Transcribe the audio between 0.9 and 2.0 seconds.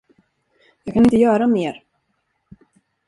kan inte göra mer.